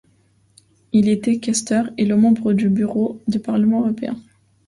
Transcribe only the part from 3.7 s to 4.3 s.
européen.